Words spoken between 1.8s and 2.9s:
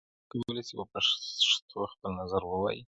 خپل نظر ووايي.